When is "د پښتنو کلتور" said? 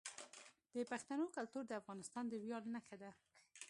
0.75-1.63